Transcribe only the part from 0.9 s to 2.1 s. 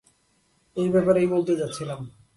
ব্যাপারেই বলতে যাচ্ছিলাম।